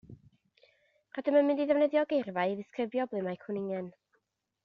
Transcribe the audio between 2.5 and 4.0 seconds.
i ddisgrifio ble mae cwningen.